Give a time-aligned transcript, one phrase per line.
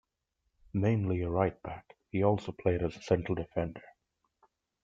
[0.73, 3.83] Mainly a right back, he also played as a central defender.